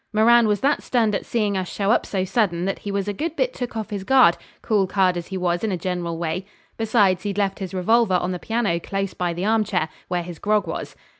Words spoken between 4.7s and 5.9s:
card as he was in a